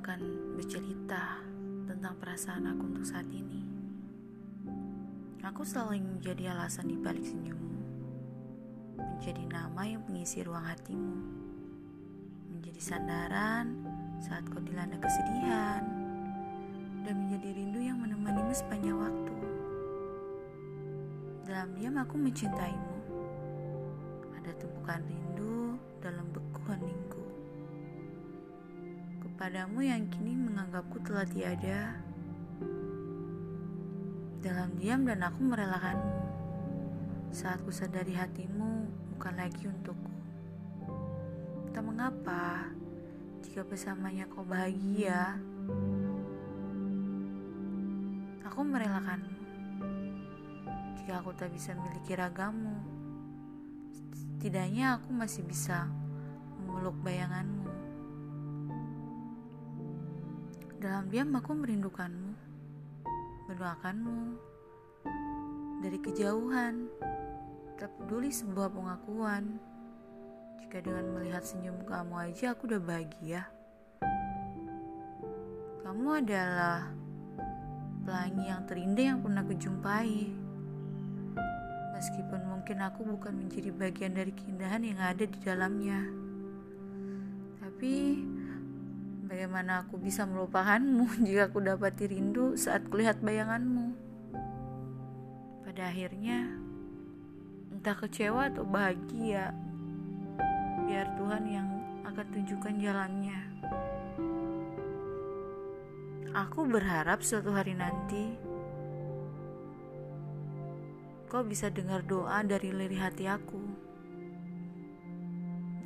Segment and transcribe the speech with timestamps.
[0.00, 1.44] akan bercerita
[1.84, 3.60] tentang perasaan aku untuk saat ini.
[5.44, 7.84] Aku selalu menjadi alasan di balik senyummu,
[8.96, 11.20] menjadi nama yang mengisi ruang hatimu,
[12.48, 13.76] menjadi sandaran
[14.24, 15.84] saat kau dilanda kesedihan,
[17.04, 19.36] dan menjadi rindu yang menemanimu sepanjang waktu.
[21.44, 22.96] Dalam diam aku mencintaimu.
[24.32, 27.19] Ada tumpukan rindu dalam beku heningku
[29.40, 31.96] padamu yang kini menganggapku telah tiada.
[34.44, 36.20] Dalam diam dan aku merelakanmu.
[37.32, 38.84] Saat ku sadari hatimu
[39.16, 40.12] bukan lagi untukku.
[41.72, 42.68] Tak mengapa
[43.40, 45.40] jika bersamanya kau bahagia.
[48.44, 49.40] Aku merelakanmu.
[51.00, 52.76] Jika aku tak bisa memiliki ragamu,
[54.12, 55.88] setidaknya aku masih bisa
[56.60, 57.59] memeluk bayanganmu.
[60.80, 62.32] Dalam diam aku merindukanmu,
[63.52, 64.32] mendoakanmu
[65.84, 66.88] dari kejauhan.
[67.76, 69.60] Tak peduli sebuah pengakuan.
[70.56, 73.44] Jika dengan melihat senyum kamu aja aku udah bahagia.
[75.84, 76.88] Kamu adalah
[78.08, 80.32] pelangi yang terindah yang pernah kujumpai.
[81.92, 86.08] Meskipun mungkin aku bukan menjadi bagian dari keindahan yang ada di dalamnya.
[87.60, 87.92] Tapi
[89.30, 93.94] Bagaimana aku bisa melupakanmu jika aku dapati rindu saat kulihat bayanganmu?
[95.62, 96.50] Pada akhirnya,
[97.70, 99.54] entah kecewa atau bahagia,
[100.82, 101.68] biar Tuhan yang
[102.02, 103.40] akan tunjukkan jalannya.
[106.34, 108.34] Aku berharap suatu hari nanti
[111.30, 113.62] kau bisa dengar doa dari lirih hati aku.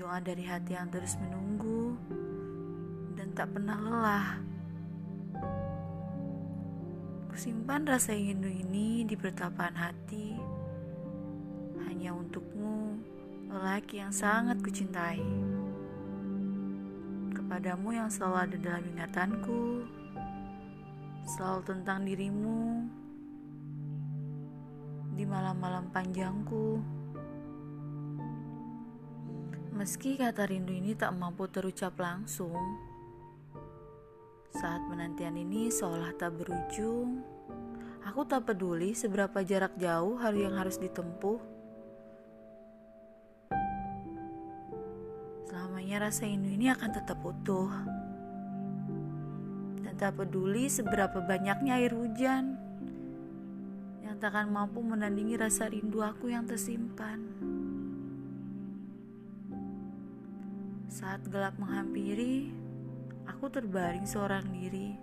[0.00, 1.83] Doa dari hati yang terus menunggu,
[3.34, 4.26] tak pernah lelah.
[7.34, 10.38] Kusimpan rasa rindu ini di pertapaan hati
[11.82, 12.94] hanya untukmu,
[13.50, 15.26] lelaki yang sangat kucintai.
[17.34, 19.82] Kepadamu yang selalu ada dalam ingatanku,
[21.26, 22.86] selalu tentang dirimu
[25.18, 26.78] di malam-malam panjangku.
[29.74, 32.93] Meski kata rindu ini tak mampu terucap langsung,
[34.64, 37.20] saat penantian ini seolah tak berujung,
[38.00, 41.36] aku tak peduli seberapa jarak jauh hari yang harus ditempuh.
[45.44, 47.68] Selamanya rasa rindu ini akan tetap utuh.
[49.84, 52.56] Dan tak peduli seberapa banyaknya air hujan
[54.00, 57.20] yang takkan mampu menandingi rasa rindu aku yang tersimpan.
[60.88, 62.63] Saat gelap menghampiri,
[63.24, 64.96] Aku terbaring seorang diri.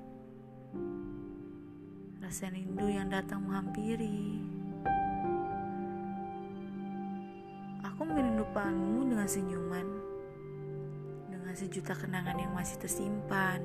[2.22, 4.42] Rasa rindu yang datang menghampiri.
[7.82, 9.88] Aku merindukanmu dengan senyuman.
[11.34, 13.62] Dengan sejuta kenangan yang masih tersimpan.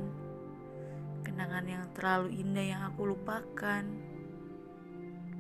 [1.21, 3.85] Kenangan yang terlalu indah yang aku lupakan.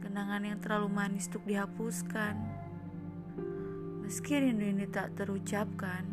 [0.00, 2.36] Kenangan yang terlalu manis untuk dihapuskan.
[4.06, 6.06] Meski rindu ini tak terucapkan,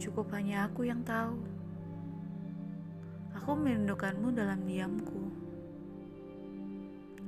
[0.00, 1.36] Cukup hanya aku yang tahu.
[3.36, 5.28] Aku merindukanmu dalam diamku.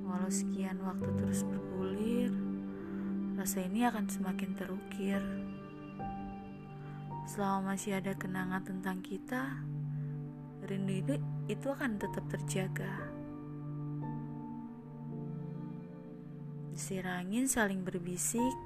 [0.09, 2.33] Walau sekian waktu terus bergulir,
[3.37, 5.21] rasa ini akan semakin terukir.
[7.28, 9.60] Selama masih ada kenangan tentang kita,
[10.65, 11.21] rindu
[11.53, 13.12] itu akan tetap terjaga.
[16.72, 18.56] Desir angin saling berbisik,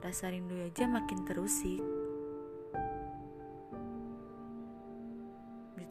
[0.00, 2.01] rasa rindu aja makin terusik.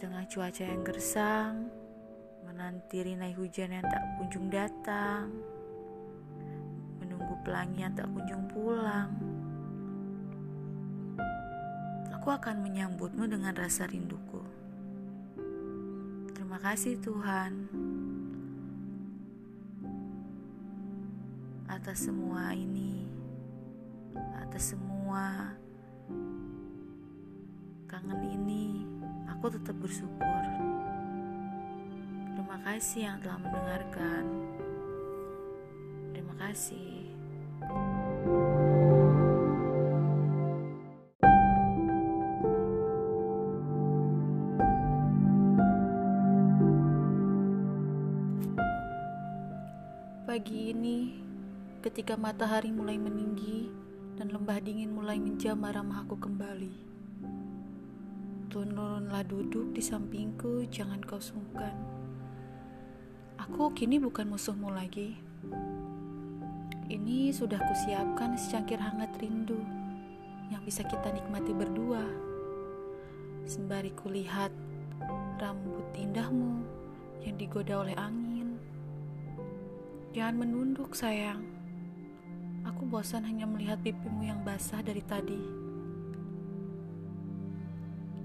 [0.01, 1.69] Tengah cuaca yang gersang,
[2.41, 5.29] menanti rinai hujan yang tak kunjung datang,
[6.97, 9.13] menunggu pelangi yang tak kunjung pulang.
[12.17, 14.41] Aku akan menyambutmu dengan rasa rinduku.
[16.33, 17.69] Terima kasih Tuhan
[21.69, 23.05] atas semua ini,
[24.41, 25.53] atas semua
[27.85, 28.90] kangen ini
[29.31, 30.43] aku tetap bersyukur.
[32.35, 34.23] Terima kasih yang telah mendengarkan.
[36.11, 36.91] Terima kasih.
[50.31, 51.19] Pagi ini,
[51.83, 53.67] ketika matahari mulai meninggi
[54.15, 56.90] dan lembah dingin mulai menjamah ramah aku kembali.
[58.51, 61.71] Turunlah duduk di sampingku, jangan kau sungkan.
[63.39, 65.15] Aku kini bukan musuhmu lagi.
[66.91, 69.55] Ini sudah kusiapkan secangkir hangat rindu
[70.51, 72.03] yang bisa kita nikmati berdua.
[73.47, 74.51] Sembari kulihat
[75.39, 76.67] rambut indahmu
[77.23, 78.59] yang digoda oleh angin.
[80.11, 81.39] Jangan menunduk sayang.
[82.67, 85.60] Aku bosan hanya melihat pipimu yang basah dari tadi.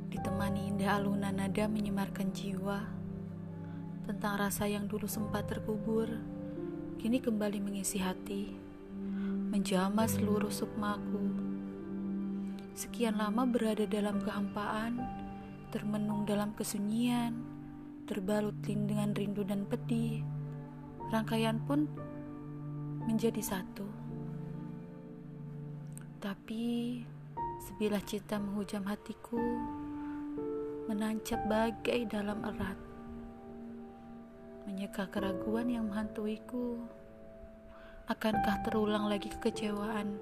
[0.07, 2.83] Ditemani indah alunan nada menyemarkan jiwa
[4.07, 6.07] tentang rasa yang dulu sempat terkubur,
[7.03, 8.55] kini kembali mengisi hati,
[9.51, 11.27] menjama seluruh sukmaku.
[12.79, 15.03] Sekian lama berada dalam kehampaan,
[15.75, 17.35] termenung dalam kesunyian,
[18.07, 20.23] terbalut dengan rindu dan pedih.
[21.11, 21.91] Rangkaian pun
[23.11, 23.87] menjadi satu.
[26.23, 27.03] Tapi
[27.67, 29.43] sebilah cita menghujam hatiku,
[30.87, 32.87] menancap bagai dalam erat
[34.67, 36.83] menyeka keraguan yang menghantuiku.
[38.11, 40.19] Akankah terulang lagi kekecewaan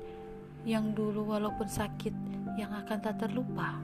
[0.68, 2.12] yang dulu walaupun sakit
[2.60, 3.76] yang akan tak terlupa?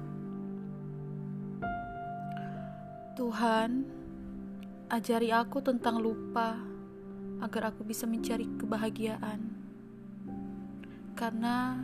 [3.16, 3.84] Tuhan,
[4.88, 6.56] ajari aku tentang lupa
[7.40, 9.40] agar aku bisa mencari kebahagiaan.
[11.16, 11.76] Karena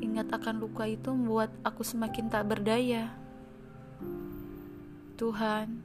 [0.00, 3.27] ingat akan luka itu membuat aku semakin tak berdaya.
[5.18, 5.82] Tuhan,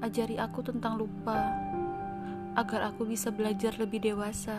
[0.00, 1.36] Ajari aku tentang lupa,
[2.56, 4.56] agar aku bisa belajar lebih dewasa.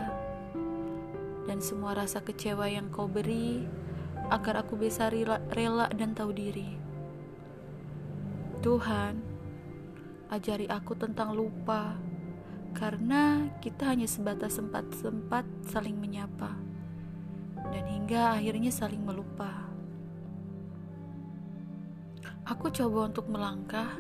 [1.50, 3.66] Dan semua rasa kecewa yang kau beri,
[4.30, 6.78] agar aku bisa rela, rela dan tahu diri.
[8.62, 9.18] Tuhan,
[10.30, 11.98] ajari aku tentang lupa,
[12.78, 15.42] karena kita hanya sebatas sempat-sempat
[15.74, 16.54] saling menyapa,
[17.74, 19.71] dan hingga akhirnya saling melupa.
[22.42, 23.94] Aku coba untuk melangkah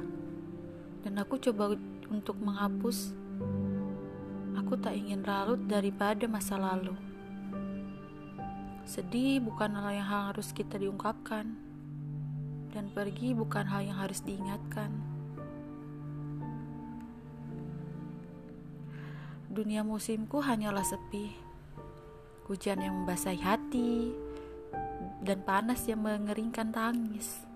[1.05, 1.77] dan aku coba
[2.09, 3.13] untuk menghapus.
[4.57, 6.97] Aku tak ingin ralut daripada masa lalu.
[8.81, 11.53] Sedih bukan hal yang harus kita diungkapkan,
[12.73, 14.89] dan pergi bukan hal yang harus diingatkan.
[19.51, 21.35] Dunia musimku hanyalah sepi,
[22.49, 24.11] hujan yang membasahi hati,
[25.21, 27.50] dan panas yang mengeringkan tangis.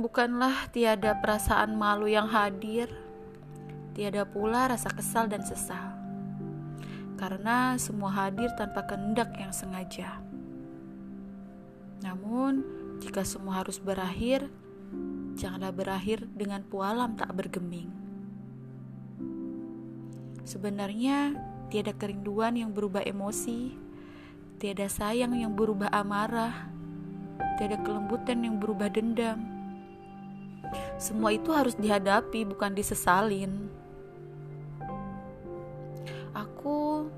[0.00, 2.88] Bukanlah tiada perasaan malu yang hadir,
[3.92, 5.92] tiada pula rasa kesal dan sesal,
[7.20, 10.24] karena semua hadir tanpa kehendak yang sengaja.
[12.00, 12.64] Namun,
[13.04, 14.48] jika semua harus berakhir,
[15.36, 17.92] janganlah berakhir dengan pualam tak bergeming.
[20.48, 21.36] Sebenarnya,
[21.68, 23.76] tiada kerinduan yang berubah emosi,
[24.56, 26.72] tiada sayang yang berubah amarah,
[27.60, 29.59] tiada kelembutan yang berubah dendam
[31.00, 33.72] semua itu harus dihadapi, bukan disesalin.
[36.36, 37.08] Aku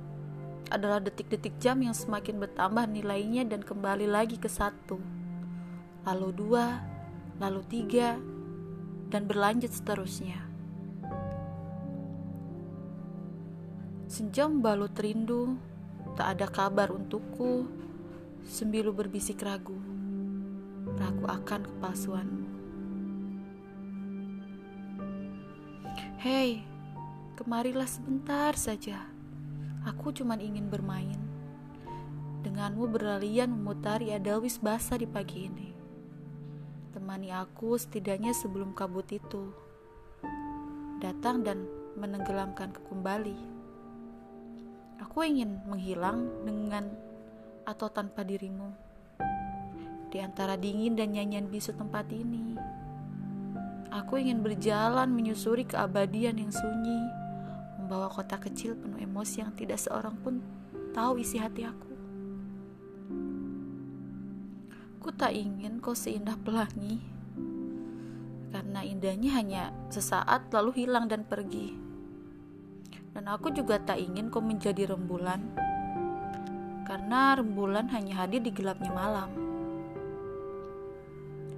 [0.70, 5.02] adalah detik-detik jam yang semakin bertambah nilainya dan kembali lagi ke satu,
[6.06, 6.78] lalu dua,
[7.42, 8.14] lalu tiga,
[9.10, 10.38] dan berlanjut seterusnya.
[14.06, 15.58] Senja membalut rindu,
[16.14, 17.66] tak ada kabar untukku,
[18.46, 19.76] sembilu berbisik ragu,
[20.94, 22.51] ragu akan kepalsuanmu.
[26.22, 26.62] Hei,
[27.34, 29.10] kemarilah sebentar saja.
[29.82, 31.18] Aku cuma ingin bermain.
[32.46, 35.74] Denganmu berlalian memutari adawis basah di pagi ini.
[36.94, 39.50] Temani aku setidaknya sebelum kabut itu.
[41.02, 41.66] Datang dan
[41.98, 43.38] menenggelamkanku kembali.
[45.02, 46.86] Aku ingin menghilang dengan
[47.66, 48.70] atau tanpa dirimu.
[50.06, 52.71] Di antara dingin dan nyanyian bisu tempat ini.
[53.92, 56.96] Aku ingin berjalan menyusuri keabadian yang sunyi,
[57.76, 60.40] membawa kota kecil penuh emosi yang tidak seorang pun
[60.96, 61.92] tahu isi hati aku.
[64.96, 67.04] Ku tak ingin kau seindah pelangi,
[68.48, 71.76] karena indahnya hanya sesaat lalu hilang dan pergi.
[73.12, 75.52] Dan aku juga tak ingin kau menjadi rembulan,
[76.88, 79.41] karena rembulan hanya hadir di gelapnya malam.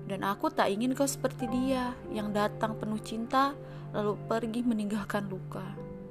[0.05, 3.57] Dan aku tak ingin kau seperti dia yang datang penuh cinta
[3.97, 5.65] lalu pergi meninggalkan luka.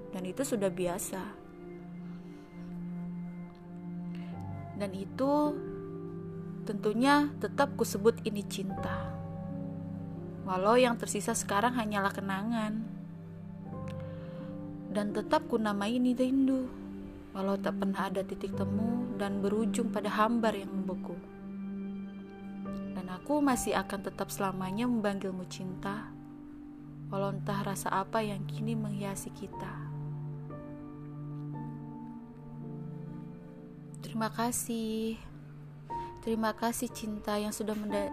[0.10, 1.22] Dan itu sudah biasa.
[4.74, 5.54] Dan itu
[6.66, 9.14] tentunya tetap kusebut ini cinta.
[10.44, 12.74] Walau yang tersisa sekarang hanyalah kenangan.
[14.90, 16.66] Dan tetap ku namai ini rindu.
[17.34, 21.33] Walau tak pernah ada titik temu dan berujung pada hambar yang membeku.
[22.94, 26.10] Dan aku masih akan tetap selamanya memanggilmu cinta,
[27.14, 29.74] walau entah rasa apa yang kini menghiasi kita.
[34.04, 35.18] Terima kasih.
[36.24, 38.08] Terima kasih cinta yang sudah menda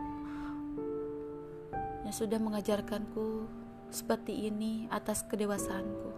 [2.03, 3.47] yang sudah mengajarkanku
[3.93, 6.11] seperti ini atas kedewasaanku.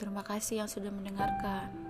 [0.00, 1.85] Terima kasih yang sudah mendengarkan.